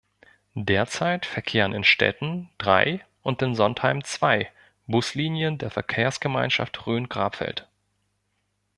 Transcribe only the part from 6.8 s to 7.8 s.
Rhön-Grabfeld.